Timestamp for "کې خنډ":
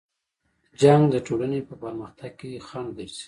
2.39-2.89